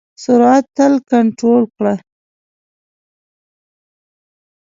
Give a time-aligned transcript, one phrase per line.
[0.23, 1.95] سرعت تل کنټرول کړه.